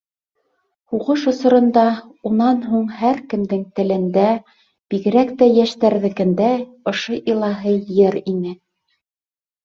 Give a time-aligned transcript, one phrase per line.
[0.93, 1.81] Һуғыш осоронда,
[2.29, 4.23] унан һуң һәр кемдең телендә,
[4.93, 6.47] бигерәк тә йәштәрҙекеңдә,
[6.93, 8.55] ошо илаһи йыр ине.